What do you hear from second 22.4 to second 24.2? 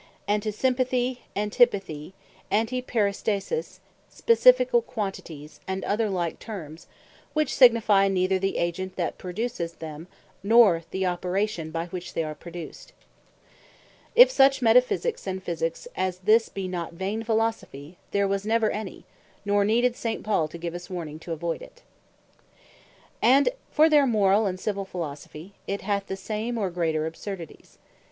Things Incongruent, Another The Incongruity And for their